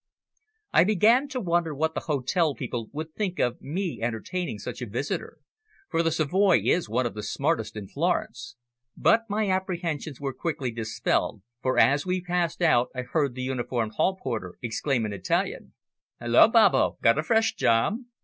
[0.73, 4.89] I began to wonder what the hotel people would think of me entertaining such a
[4.89, 5.37] visitor,
[5.91, 8.55] for the Savoy is one of the smartest in Florence,
[8.97, 13.91] but my apprehensions were quickly dispelled, for as we passed out I heard the uniformed
[13.93, 15.75] hall porter exclaim in Italian
[16.19, 16.97] "Hulloa, Babbo!
[17.03, 17.99] Got a fresh job?"